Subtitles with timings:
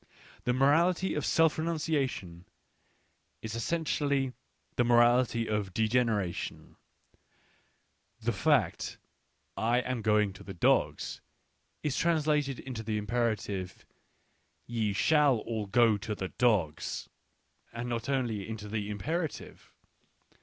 [0.45, 2.45] The morality of self renunciation
[3.43, 4.33] is essentially
[4.75, 6.75] the mor ality of degeneration;
[8.19, 8.97] the fact,"
[9.57, 11.21] I am going to the dogs,"
[11.83, 13.85] is translated into the imperative,"
[14.67, 17.07] Yeshall all go to the dogs
[17.71, 19.71] "—and not only into the imperative.